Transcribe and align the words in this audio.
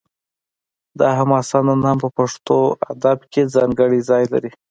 دا 0.99 1.07
حماسه 1.19 1.59
نن 1.67 1.79
هم 1.89 1.97
په 2.03 2.09
پښتو 2.17 2.57
ادب 2.91 3.19
کې 3.31 3.51
ځانګړی 3.55 3.99
ځای 4.09 4.23
لري 4.33 4.51